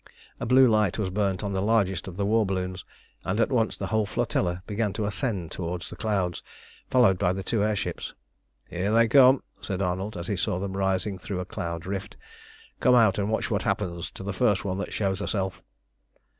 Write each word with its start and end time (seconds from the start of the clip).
A 0.39 0.47
blue 0.47 0.67
light 0.67 0.97
was 0.97 1.11
burnt 1.11 1.43
on 1.43 1.53
the 1.53 1.61
largest 1.61 2.07
of 2.07 2.17
the 2.17 2.25
war 2.25 2.43
balloons, 2.43 2.83
and 3.23 3.39
at 3.39 3.51
once 3.51 3.77
the 3.77 3.85
whole 3.93 4.07
flotilla 4.07 4.63
began 4.65 4.93
to 4.93 5.05
ascend 5.05 5.51
towards 5.51 5.91
the 5.91 5.95
clouds, 5.95 6.41
followed 6.89 7.19
by 7.19 7.33
the 7.33 7.43
two 7.43 7.63
air 7.63 7.75
ships. 7.75 8.15
"Here 8.67 8.91
they 8.91 9.07
come!" 9.07 9.43
said 9.61 9.79
Arnold, 9.79 10.17
as 10.17 10.25
he 10.27 10.35
saw 10.35 10.57
them 10.57 10.75
rising 10.75 11.19
through 11.19 11.39
a 11.39 11.45
cloud 11.45 11.85
rift. 11.85 12.17
"Come 12.79 12.95
out 12.95 13.19
and 13.19 13.29
watch 13.29 13.51
what 13.51 13.61
happens 13.61 14.09
to 14.13 14.23
the 14.23 14.33
first 14.33 14.65
one 14.65 14.79
that 14.79 14.91
shows 14.91 15.19
herself." 15.19 15.61